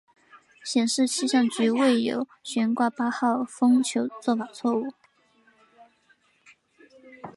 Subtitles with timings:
[0.63, 4.91] 显示气象局未有悬挂八号风球做法错误。